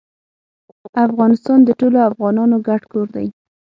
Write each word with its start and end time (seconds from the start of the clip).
افغانستان 1.05 1.59
د 1.63 1.69
ټولو 1.79 1.97
افغانانو 2.09 2.57
ګډ 2.67 2.81
کور 2.91 3.07
دی 3.15 3.27